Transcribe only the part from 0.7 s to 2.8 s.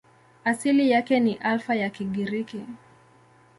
yake ni Alfa ya Kigiriki.